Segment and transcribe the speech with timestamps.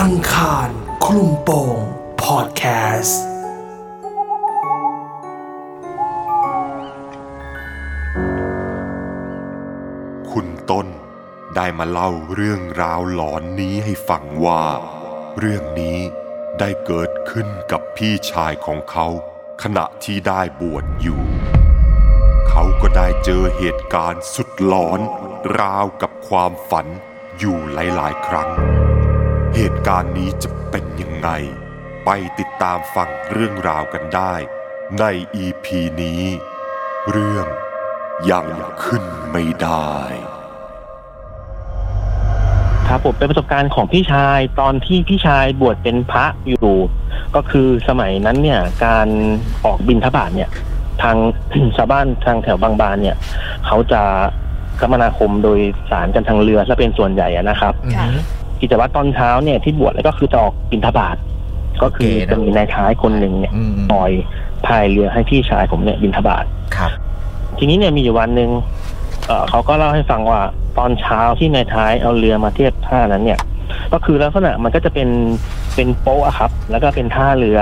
[0.00, 0.68] อังคาร
[1.04, 1.78] คลุมโปง
[2.22, 2.64] พอดแค
[3.00, 3.22] สต์
[10.30, 10.86] คุณต้น
[11.56, 14.64] ได้มาเล่าเรื่องราวหลอนนี้ให้ฟังว่า
[15.38, 15.98] เรื่องนี้
[16.58, 19.06] ได้เกิดขึ้นกับพี่ชายของเขา
[19.62, 21.22] ขณะที่ได้บวชอยู่
[22.48, 25.00] เขาก็ได้เจอเหตุการณ์สุดหลอน
[25.58, 26.86] ราวกับความฝัน
[27.38, 28.50] อยู่หลาย ๆ ครั้ง
[29.56, 31.28] เหตุการณ์นี้จะเป็นยังไง
[32.04, 34.34] ไปติดตามฟังเรื่องราวกันได้
[35.00, 35.04] ใน
[35.34, 36.22] อีพีนี้
[37.10, 37.46] เรื่อง
[38.30, 38.46] ยัง
[38.84, 39.92] ขึ้นไม่ได้
[42.88, 46.76] ครับผมเป็นประสบการณ์ของพี่ชายตอนที่พี่ชายบวชเป็นพระอยู่
[47.34, 49.08] ก็คือสมัยนั้นเนี่ยการ
[49.64, 50.50] ออกบินทบาทเนี่ย
[51.02, 51.16] ทาง
[51.76, 53.16] ชาวบ้านทางแถวบางบานเนี่ย
[53.66, 54.02] เขาจะ
[54.80, 55.60] คมนาคมโดย
[55.90, 58.08] สารกันทางเรือซะเป็นส่วนใหญ่อะนะครับค่ะ
[58.60, 61.16] กิจวัตรตอนเช้าเนี่ยที่บวชแล้วก็คือจะออกบินทบาท
[61.82, 64.10] ก็คือโอเคนะจะมีนายท้ายคนหนึ่งเนี่ยอืมปล่อย
[64.66, 66.44] พายเรือให้พี่ชายผมเนี่ยบินทบาท
[66.76, 66.90] ครับ
[67.58, 68.50] ทีนี้เนี่ยมีอยู่วันหนึ่ง
[69.26, 70.40] เอ่อเขาก็เล่าให้ฟังว่า
[70.78, 73.38] ตอนเช้าที่นายท้ายเอาเรือมาเทียบท่านั้นเนี่ย
[73.92, 75.08] ก็คือลักษณะมันก็จะเป็น
[75.74, 77.58] เป็นโป๊ะอะครับ แล้วก็เป็นท่าเรือ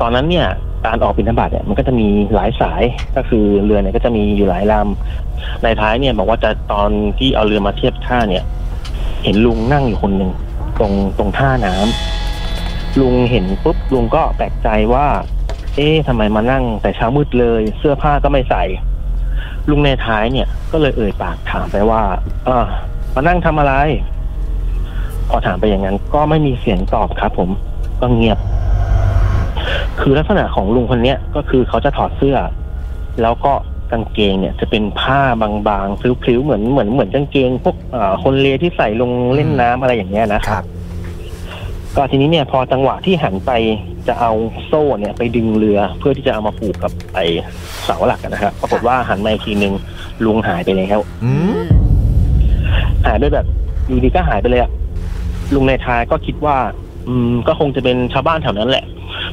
[0.00, 0.48] ตอนนั้นเนี่ย
[0.86, 2.82] การออกบินทบาทเนี่ยมันก็จะมีหลายสาย
[3.16, 8.44] ก็คือเรือเนี่ยก็จะมีอยู่หลายลำนายท้ายเนี่ยบอกว่าจะตอนที่เอาเรือมาเทียบท่าเนี่ย
[9.24, 10.30] เห็นลุงนั่งอยู่คนหนึ่ง
[10.78, 15.06] ตรงตรงท่าน้ำลุงเห็นปุ๊บลุงก็แปลกใจว่า
[15.76, 18.64] เอ๊ะทำไมมานั่งแต่เช้ามืดเลย เสื้อผ้าก็ไม่ใส่
[19.70, 22.02] ลุงในท้ายเนี่ย ก็เลยเอ่ยปากถามไปว่า
[22.44, 22.66] เออ
[23.14, 23.74] มานั่งทำอะไร
[25.28, 27.50] พอถามไปอย่างนั้น ก็ไม่มีเสียงตอบครับ ผม
[28.00, 28.38] ก็เงียบ
[30.00, 32.36] คือลักษณะของลุงคนเนี้ยก็คือเขาจะถอดเสื้อ
[33.22, 33.52] แล้วก็
[33.92, 35.20] กางเกงเนี่ยจะเป็นผ้า
[35.68, 40.64] บางๆพลิ้วๆเหมือนเหมือนเหมือนกางเกงพวกเอ่อคนเลที่ใส่ลงเล่นน้ำอะไรอย่างเงี้ยนะครับ
[41.96, 43.50] ก็ทีนี้เนี่ยพอจังหวะที่หันไป
[44.08, 44.32] จะเอา
[44.66, 47.18] โซ่เนี่ยไปดึงเรือเพื่อที่จะเอามาผูกกับไอ
[47.84, 49.72] เสาหลักอะนะครับปรากฏว่าหันมาอีกทีนึง
[50.24, 51.62] ลุงหายไปแล้วอืม
[53.06, 53.46] หายไปแบบ
[53.88, 54.70] อยู่ดีก็หายไปเลยอะ
[55.54, 56.56] ลุงในทายก็คิดว่า
[57.08, 58.84] อืม ก็คงจะเป็นชาวบ้านแถวนั้นแหละ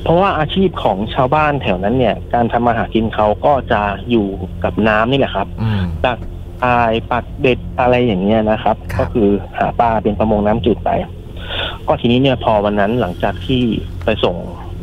[0.03, 4.27] เพราะว่าอาชีพของชาวบ้านแถวนั้นเนี่ย การทำมาหากินเขาก็จะอยู่
[4.63, 6.19] กับน้ำนี่แหละครับอืมตัก
[6.65, 10.89] อายปักเบ็ดอะไรอย่างเงี้ยนะครับครับก็คือหาปลาเป็นประมงน้ำจืดไป
[11.87, 13.61] ก็ทีนี้เนี่ยพอวันนั้นหลังจากที่
[14.03, 14.35] ไปส่ง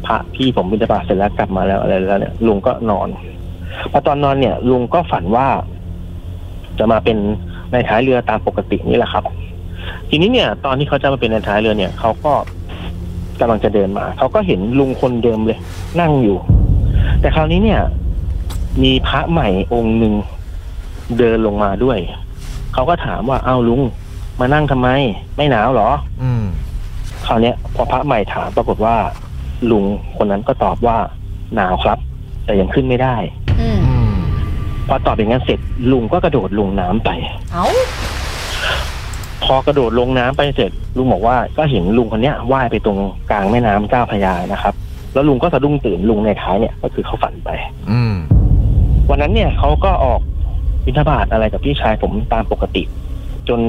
[0.06, 3.08] พระพี่ผมบิณฑบาตเสร็จแล้วกลับมาแล้วอะไรแล้วเนี่ยลุงก็นอน
[3.92, 5.46] พอตอนนอนเนี่ย ลุงก็ฝันว่า
[6.78, 7.16] จะมาเป็น
[7.72, 9.24] ในท้ายเรือตามปกตินี่แหละครับ
[10.10, 12.32] ทีนี้เนี่ย ตอนที่เขาจะมาเป็นในท้ายเรือเนี่ยเขาก็
[13.40, 15.58] กำลังจะเดินมา เขาก็เห็นลุงคนเดิมเลย
[16.00, 16.36] นั่งอยู่
[17.20, 17.80] แต่คราวนี้เนี่ย
[18.82, 20.14] มีพระใหม่องค์หนึ่ง
[21.18, 21.98] เดินลงมาด้วย
[22.74, 23.80] เขาก็ถามว่าเอ้าลุง
[24.40, 24.88] มานั่งทำไม
[25.36, 25.90] ไม่หนาวเหรอ
[26.22, 26.44] อืม
[27.26, 28.96] คราวเนี้ยพอพระใหม่ถามปรากฏว่า
[29.70, 29.84] ลุง
[30.16, 30.96] คนนั้นก็ตอบว่า
[31.54, 31.98] หนาวครับ
[32.44, 33.16] แต่ยังขึ้นไม่ได้
[33.60, 34.14] อือืมม
[34.88, 35.60] พอตอบอย่างนั้นเสร็จ
[35.92, 37.10] ลุงก็กระโดดลงน้ำไป
[37.52, 37.66] เอ้า
[39.46, 42.98] พอกระโดดลงน้ำไปเสร็จลุงบอกว่าก็เห็นลุงคนเนี้ยว่ายไปตรง
[43.30, 44.74] กลางแม่น้ำเจ้าพระยานะครับ
[45.14, 47.50] แล้วลุงก็สะดุ้งตื่นลุงในท้ายเนี่ยก็คือเขาฝันไป
[47.90, 48.14] อืม
[49.10, 50.20] วันนั้นเนี่ยเขาก็ออก
[50.84, 52.82] บิณฑบาตอะไรกับพี่ชายผมตามปกติ
[53.48, 53.60] จน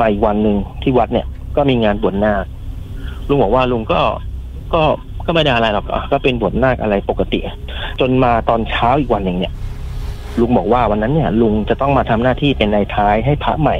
[0.00, 1.26] มาอีกวันหนึ่งที่วัดเนี่ย
[1.56, 2.44] ก็มีงานบวชนาค
[3.28, 4.00] ลุงบอกว่าลุงก็
[4.74, 4.82] ก็
[5.26, 7.40] ก็ไม่ได้อะไรหรอกอะก็เป็นบวชนาคอะไรปกติ
[8.00, 9.52] จนมาตอนเช้าอีกวันหนึ่งเนี่ย
[10.40, 13.76] ลุงบอกว่าวันนั้นเนี่ย ลุงจะต้องมาทำหน้าที่เป็นนายท้ายให้พระใหม่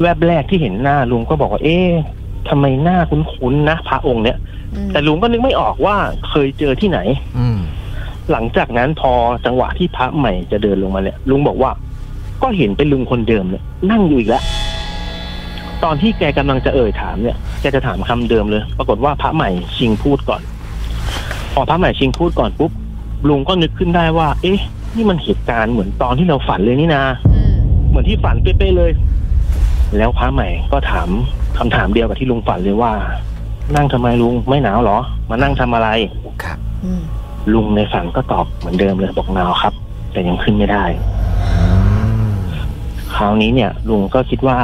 [0.00, 1.90] แวบแรกที่เห็นหน้าลุงก็บอกว่า เอ๊ะ
[2.48, 4.38] ทำไมหน้าคุ้นๆนะพระองค์เนี่ย
[4.74, 5.96] อืมแต่ลุงก็นึกไม่ออกว่า
[6.28, 6.98] เคยเจอที่ไหน
[7.38, 7.58] อืม
[8.30, 9.12] หลังจากนั้นพอ
[9.46, 11.70] จังหวะที่พระใหม่จะเดินลงมาเนี่ยลุงบอกว่า
[12.42, 14.44] ก็เห็นเป็นลุงคนเดิมเนี่ยนั่งอยู่อีกแล้ว
[15.84, 20.42] ตอนที่แกกำลังจะเอ่ยถามเนี่ยแกจะถามคำเดิมเลย ปรากฏว่าพระใหม่ชิงพูดก่อน
[21.54, 22.72] พอพระใหม่ชิงพูดก่อนปุ๊บ
[23.28, 24.58] ลุงก็นึกขึ้นได้ว่า เอ๊ะ
[24.96, 27.52] นี่มันเหตุการณ์เหมือนตอนที่เราฝันเลยนี่นาอืม
[27.88, 28.90] เหมือนที่ฝันเป๊ะๆเลย
[29.96, 31.08] แล้วพระใหม่ก็ถาม
[31.58, 32.92] คำถามเดียวกับที่ลุงฝันเลยว่า
[33.76, 34.98] นั่งทำไมลุงไม่หนาวเหรอ
[35.30, 35.88] มานั่งทำอะไร
[36.44, 37.02] ครับอืม
[37.54, 39.74] ลุงในฝันก็ตอบเหมือนเดิมเลยบอกหนาวครับ
[40.12, 40.84] แต่ยังขึ้นไม่ได้
[41.58, 41.66] อื
[42.26, 42.28] ม
[43.14, 44.58] คราวนี้เนี่ย ลุงก็คิดว่า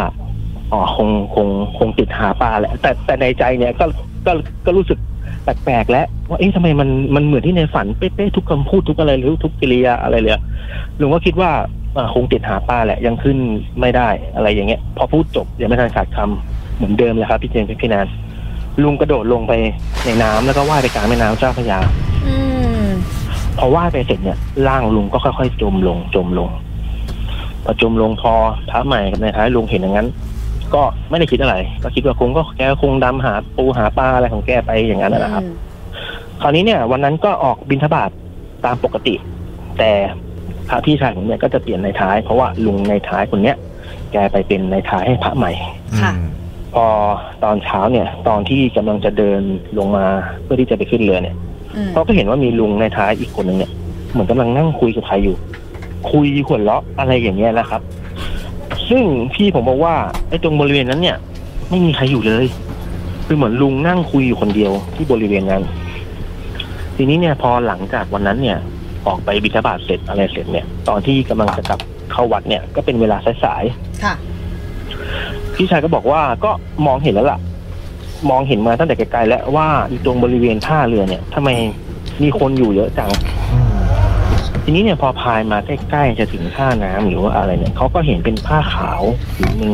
[0.72, 1.48] อ๋อคงคง
[1.78, 3.84] คงติดหาปลาแหละแต่แต่ในใจเนี่ยก็
[4.26, 4.32] ก็
[4.66, 4.98] ก็รู้สึก
[5.44, 10.32] แปลกๆแล้วว่าเอ๊ะทำไมมันมันเหมือนที่ในฝันเป๊ะๆทุกคำพูดทุกอะไรหรือทุกกิริยาอะไรเลย
[11.00, 11.64] ลุงก็คิดว่าอ่า
[12.14, 13.38] คงติดหาปลาแหละยังขึ้น
[13.80, 18.06] ไม่ได้อะไรอย่างเงี้ย พอพูดจบยังไม่ทันขาดคำเหมือนเดิมเลยครับ พี่เจนพี่นาน
[18.82, 19.52] ลุงกระโดดลงไป
[20.04, 21.78] ในน้ำแล้วก็ว่ายไปกลางแม่น้ำเจ้าพระยา
[22.26, 22.34] อื
[22.86, 22.88] ม
[23.58, 26.48] พอว่ายไปเสร็จเนี่ยร่างลุงก็ค่อยๆจมลงจมลง
[27.64, 28.32] พอจมลงพอ
[28.70, 30.08] พระใหม่กับนายท้ายลุงเห็นอย่างนั้น
[30.74, 35.44] ก็ไม่ได้คิดอะไร ก็คิดว่าคงก็แกคงดำหาปูหาปลาอะไรของแกไปอย่างนั้นนะครับ
[36.40, 38.10] คราวนี้เนี่ย วันนั้นก็ออกบินทบาท
[38.64, 39.14] ตามปกติ
[39.78, 39.92] แต่
[40.68, 43.56] พระพี่ชายผมเนี่ยก็จะเปลี่ยนในท้าย เพราะว่าลุงในท้ายคนเนี้ย
[44.12, 45.52] แกไปเป็นในท้ายให้พระใหม่
[46.00, 46.12] ค่ะ
[46.74, 46.86] พอ
[47.44, 49.40] ตอนเช้าเนี่ย ตอนที่กำลังจะเดิน
[49.78, 50.04] ลงมา
[50.42, 51.36] เพื่อที่จะไปขึ้นเรือเนี่ย
[51.76, 53.72] อืมเขาก็เห็นว่ามีลุงในท้ายอีกคนหนึ่งเนี่ย
[54.12, 55.36] เหมือนกำลังนั่งคุยกับใครอยู่
[56.10, 57.80] คุยหัวเราะอะไรอย่างเงี้ยนะครับ
[58.88, 59.02] ซึ่ง
[59.34, 59.94] พี่ผมบอกว่า
[60.28, 61.16] ไอ้ตรงบริเวณนั้นเนี่ย
[61.70, 62.46] ไม่มีใครอยู่เลย
[63.26, 65.62] คือเหมือนลุงนั่งคุยอยู่คนเดียวที่บริเวณนั้น
[66.96, 68.58] ทีนี้เนี่ยพอหลังจากวันนั้นเนี่ย
[69.06, 71.80] ออกไปบิณฑบาตเสร็จอะไรเสร็จเนี่ย ตอนที่กำลังจะกลับ
[72.12, 74.14] เข้าวัดเนี่ย ก็เป็นเวลาสายๆค่ะ
[75.54, 76.50] พี่ชายก็บอกว่าก็
[76.86, 77.40] มองเห็นแล้วล่ะ
[78.30, 81.48] มองเห็นมาตั้งแต่ไกลๆแล้วว่าอีตรงบริเวณท่าเรือเนี่ยทำไม
[82.22, 83.10] มีคนอยู่เยอะจัง
[84.64, 89.02] ทีนี้เนี่ยพอพายมาใกล้ๆจะถึงท่าน้ำหรือว่าอะไรเนี่ยเขาก็เห็นเป็นผ้าขาว
[89.36, 89.72] ผืนหนึ่ง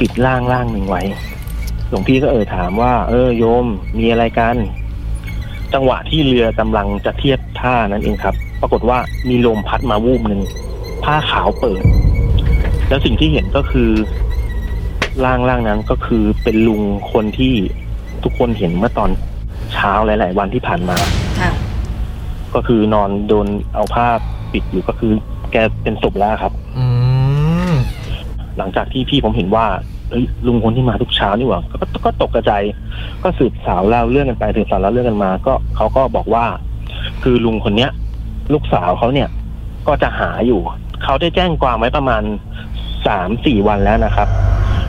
[0.00, 1.02] ปิดล่างล่างหนึ่งไว้
[1.88, 3.66] หลวงพี่ก็เออถามว่า เออโยม
[3.98, 4.56] มีอะไรกัน
[5.74, 8.98] จังหวะที่เรือกำลังจะเทียบท่านั้นเองครับ ปรากฏว่า
[9.28, 10.40] มีลมพัดมาวูบหนึ่ง
[11.04, 11.82] ผ้าขาวเปิด
[12.88, 13.90] แล้วสิ่งที่เห็นก็คือ
[15.24, 16.82] ร่างร่างนั้นก็คือเป็นลุง
[17.12, 17.54] คนที่
[18.24, 19.10] ทุกคนเห็นเมื่อตอน
[19.74, 20.96] เช้าหลาย ๆ วันที่ผ่านมา
[21.40, 21.52] ค่ะ
[22.54, 24.06] ก็คือนอนโดนเอาผ้า
[24.52, 25.12] ปิดอยู่ก็คือ
[25.52, 26.84] แกเป็นศพแล้วครับอื
[27.70, 27.72] ม
[28.58, 29.66] หลังจากที่พี่ผมเห็นว่า
[30.10, 32.62] เอ้ยลุงคนที่มาทุกเช้านี่หว่าก็ก็ก็ตกกระจาย
[33.22, 36.44] ก็สืบสาวเล่าเรื่องกันไปสืบสาวเล่าเรื่องกันมา ก็เขาก็บอกว่า
[37.22, 37.90] คือลุงคนเนี้ย
[38.52, 39.28] ลูกสาวเขาเนี่ย
[39.86, 40.60] ก็จะหาอยู่
[41.04, 42.22] เขาได้แจ้งความไว้ประมาณ
[43.06, 44.28] สามสี่วันแล้วนะครับ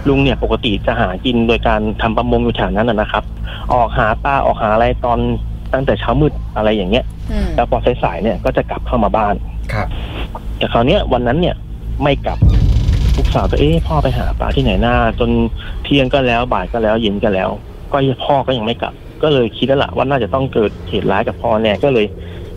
[0.07, 3.23] ลุงเนี่ยปกติจะหากินโดยการทำประมงอยู่แถวนั้นนะนะครับ
[3.73, 5.19] ออกหาปลาออกหาอะไรตอน
[5.73, 9.35] ตั้งแต่เช้ามืดอะไรอย่างเงี้ยอืมแล้วพอสายๆเนี่ยก็จะกลับเข้ามาบ้าน
[9.73, 9.87] ครับ
[10.57, 11.55] แต่คราวเนี้ยวันนั้นเนี่ย
[12.03, 12.37] ไม่กลับ
[13.17, 15.29] ลูกสาวก็เอ๊ะพ่อไปหาปลาที่ไหนหน้า จน
[15.83, 17.49] เที่ยงก็แล้วบ่ายก็แล้วเย็นก็แล้ว
[17.93, 22.05] ก็ยังพ่อก็ยังไม่กลับ ก็เลยคิดแล้วล่ะว่าน่าจะต้องเกิดเหตุร้ายกับพ่อแน่ก็เลย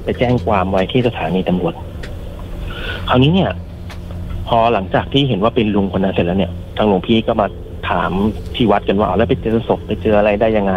[0.06, 1.74] ไปแจ้งความไว้ที่สถานีตำรวจ
[3.08, 3.50] คราวนี้เนี่ย
[4.48, 7.46] พอหลังจากที่เห็นว่าเป็นลุงคนนั้นเสร็จแล้วเนี่ย ทางหลวงพี่ก็มา
[7.90, 8.12] ถาม
[8.54, 10.74] ที่วัดกันว่าเอาแล้วไปเจอศพไปเจออะไรได้ยังไง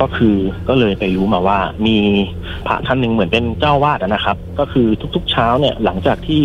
[0.00, 0.36] ก็คือ
[0.68, 1.96] ก็เลยไปรู้มาว่า มี
[2.66, 6.42] พระท่านหนึ่งเหมือนเป็นเจ้าวาดอะนะครับ ก็คือทุกๆเช้าเนี่ย หลังจากที่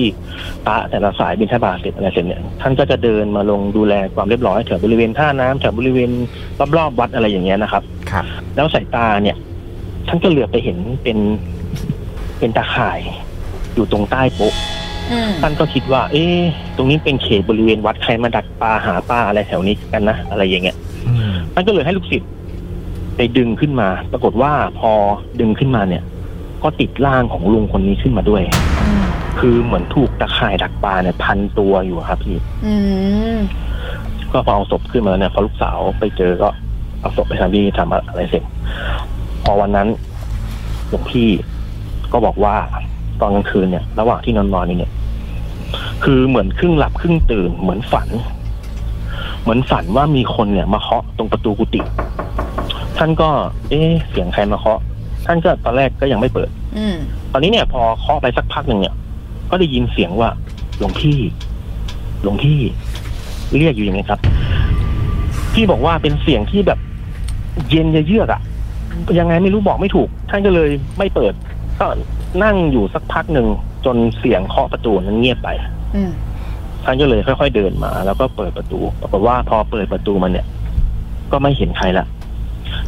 [0.65, 6.11] พระแต่ละสายบิณฑบาตเสร็จอะไรเสร็จเนี่ยท่านก็จะเดินมาลงดูแลความเรียบร้อยแถวบริเวณท่าน้ำแถวบริเวณ
[6.77, 9.37] รอบๆวัดอะไรอย่างเงี้ยนะครับครับแล้วสายตาเนี่ย
[10.07, 11.17] ท่านก็เหลือบไปเห็นเป็น
[12.43, 12.99] เป็นตาข่าย
[13.75, 14.53] อยู่ตรงใต้โป๊ะ
[15.11, 16.39] อืมท่านก็คิดว่า เอ๊ะ
[16.77, 22.31] ตรงนี้เป็นเขตบริเวณวัดใครมาดักปลาหาปลาอะไรแถวนี้กันนะอะไรอย่างเงี้ยอืมท่านก็เลยให้ลูกศิษย์
[23.15, 24.91] ไปดึงขึ้นมา ปรากฏว่าพอ
[25.39, 26.03] ดึงขึ้นมาเนี่ย
[26.63, 28.41] ก็ติดร่างของลุงคนนี้ขึ้นมาด้วย
[28.81, 29.03] อืม
[29.39, 32.73] คือเหมือนถูกตะข่ายดักปลาเนี่ยพันตัวอยู่ครับพี่อื
[33.35, 33.37] ม
[34.31, 36.49] ก็พอเอาศพขึ้นมาเนี่ยพอลูกสาวไปเจอก็
[36.99, 38.43] เอาศพไปทำพิธีทำอะไรเสร็จ
[39.43, 39.87] พอวันนั้น
[40.89, 41.29] หลวงพี่
[42.13, 42.55] ก็บอกว่า
[43.21, 44.91] ตอนกลางคืนเนี่ย ระหว่างที่นอนนอนๆเนี่ย
[46.03, 48.07] คือเหมือนครึ่งหลับครึ่งตื่น เหมือนฝัน
[49.41, 51.81] เหมือนฝันว่ามีคนเนี่ย มาเคาะตรงประตูกุฏิ
[52.97, 53.29] ท่านก็
[53.69, 54.79] เอ๊ะเสียงใครมาเคาะ
[55.25, 56.95] ท่านก็ตอนแรกก็ยังไม่เปิด อืม
[57.31, 58.95] ตอนนี้เนี่ยพอเคาะไปสักพักหนึ่งเนี่ย
[59.49, 60.29] ก็ได้ยินเสียงว่า
[60.79, 61.17] หลวงพี่
[62.23, 62.59] หลวงพี่
[63.57, 64.19] เรียกอยู่อย่างนี้ครับ
[65.53, 66.79] พี่บอกว่าเป็นเสียงที่แบบ
[67.69, 68.41] เย็นเยือกอะ
[69.19, 71.33] ยังไงไม่รู้บอกไม่ถูก ท่านก็เลยไม่เปิด
[71.83, 71.89] ก็
[72.43, 73.47] นั่งอยู่สักพักหนึ่ง
[73.85, 75.49] จนเสียงเคาะประตูนั้นเงียบไป
[75.95, 76.11] อืม
[76.83, 80.47] ท่านก็เลยค่อยๆเดินมา แล้วก็เปิดประตูปรากฏว่าพอเปิดประตูมันเนี่ย
[81.31, 82.05] ก็ไม่เห็นใครละ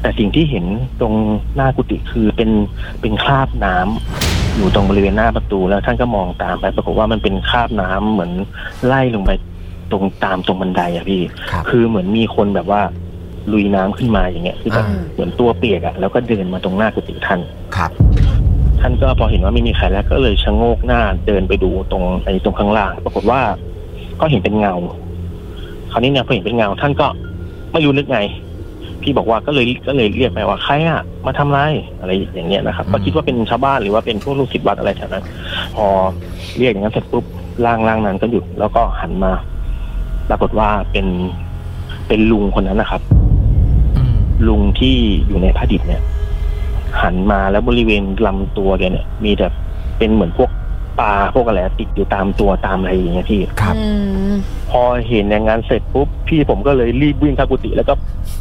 [0.01, 0.65] แต่สิ่งที่เห็น
[1.01, 1.13] ตรง
[1.55, 2.49] หน้ากุฏิคือเป็น
[3.01, 8.31] เป็นคราบน้ำอยู่ตรงบริเวณหน้าประตูแล้วท่านก็มองตามไป ปรากฏว่ามันเป็นคราบน้ำเหมือน
[8.85, 9.31] ไล่ลงไป
[9.91, 11.21] ตรงตามตรงบันไดอะพี่
[11.51, 12.81] ครับคือเหมือนมีคนแบบว่า
[13.51, 17.39] ลุยน้ำขึ้นมาอย่างเงี้ยคือแบบอ่าเหมือนตัวเปียกอะแล้วก็เดินมาตรงหน้ากุฏิท่าน
[17.75, 17.91] ครับ
[18.88, 23.42] ท่านก็พอเห็นว่าไม่มีใครแล้วก็เลยชะโงกหน้าเดินไปดูตรงไอ้ตรงข้างล่าง ปรากฏว่า
[24.20, 24.74] ก็เห็นเป็นเงา
[25.92, 27.08] คราวนี้เนี่ยพอเห็นเป็นเงา ท่านก็
[27.74, 28.20] ไม่รู้นึกไง
[29.01, 31.60] พี่บอกว่าก็เลยก็เลยเรียกไปว่าใครอะมาทำไร
[32.00, 35.24] อะไรอย่างเงี้ยนะครับอืมก็คิดว่าเป็นชาวบ้านหรือว่าเป็นพวกลูกศิษย์วัดอะไรแถวนั้น
[35.75, 35.88] พอ
[36.58, 37.25] เรียกอย่างนั้นเสร็จปุ๊บ
[37.65, 39.32] ร่างร่างนั้นก็หยุดแล้วก็หันมา
[40.30, 41.08] ปรากฏว่าเป็น
[42.08, 43.01] เป็นลุงคนนั้นนะครับ
[43.98, 44.15] อืม
[44.48, 44.96] ลุงที่
[45.27, 46.01] อยู่ในผ้าดิบเนี่ย
[47.01, 49.47] หันมาแล้วบริเวณลำตัวแกเนี่ย มีแต่
[49.97, 50.49] เป็นเหมือนพวก
[50.99, 53.87] ปลาพวกอะไรติดอยู่ตามตัวตามอะไรอย่างเงี้ยพี่ครับอื
[54.31, 54.33] ม
[54.71, 57.93] พอเห็นอย่างนั้นเสร็จปุ๊บพี่ผมก็เลยรีบวิ่งเข้ากุฏิแล้วก็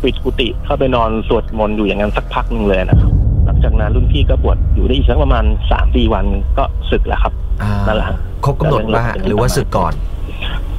[0.02, 3.11] ปิดกุฏิเข้าไปนอนสวดมนต์อยู่อย่างนั้นสักพักหนึ่งเลยนะครับ
[3.44, 6.25] หลังจากนั้นรุ่นพี่ก็บวชอยู่ได้อีกสักประมาณสามสี่วัน
[6.58, 7.32] ก็ศึกแล้วครับ
[7.62, 8.06] อ่านั่นแหละ
[8.44, 9.92] ครบกำหนดว่าหรือว่าศึกก่อน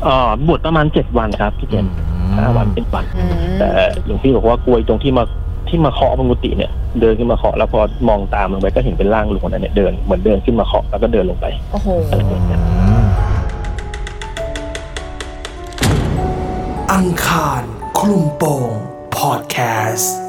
[0.04, 3.70] เอ่อบวชประมาณเจ็ดวันครับพี่เจอืนมห้าวันเป็นวันอืมแต่
[4.06, 5.24] หลวงพี่บอกว่ากลวยตรงที่มา
[5.68, 6.72] ที่มาเคาะบนกุฏิเนี่ย
[7.02, 12.60] เดินขึ้นมาเคาะแล้วพอมองตามลงไปก็เห็นเป็นร่างลุงคนนั้นเนี่ยเดินเหมือนเดินขึ้นมาเคาะแล้วก็เดินลงไปโอ้โหอะไรอย่างเงี้ย
[16.94, 17.64] อังคาร
[18.00, 18.72] คลุมโปง
[19.18, 19.58] พอดแค
[19.94, 20.25] สต์